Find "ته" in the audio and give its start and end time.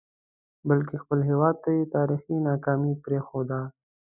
1.63-1.69